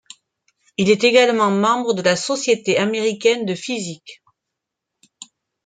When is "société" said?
2.15-2.75